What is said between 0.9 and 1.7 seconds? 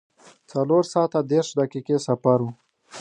ساعته دېرش